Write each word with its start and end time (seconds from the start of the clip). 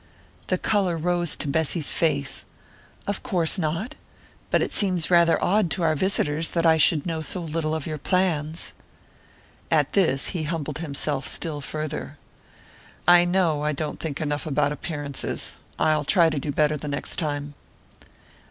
The 0.47 0.57
colour 0.57 0.97
rose 0.97 1.35
to 1.35 1.47
Bessy's 1.47 1.91
face. 1.91 2.43
"Of 3.05 3.21
course 3.21 3.59
not. 3.59 3.93
But 4.49 4.63
it 4.63 4.69
must 4.71 4.77
seem 4.79 4.97
rather 5.11 5.37
odd 5.43 5.69
to 5.69 5.83
our 5.83 5.93
visitors 5.93 6.49
that 6.57 6.65
I 6.65 6.77
should 6.77 7.05
know 7.05 7.21
so 7.21 7.39
little 7.41 7.75
of 7.75 7.85
your 7.85 7.99
plans." 7.99 8.73
At 9.69 9.93
this 9.93 10.29
he 10.29 10.41
humbled 10.45 10.79
himself 10.79 11.27
still 11.27 11.61
farther. 11.61 12.17
"I 13.07 13.25
know 13.25 13.61
I 13.63 13.73
don't 13.73 13.99
think 13.99 14.19
enough 14.19 14.47
about 14.47 14.71
appearances 14.71 15.53
I'll 15.77 16.03
try 16.03 16.31
to 16.31 16.39
do 16.39 16.51
better 16.51 16.77
the 16.77 16.87
next 16.87 17.17
time." 17.17 17.53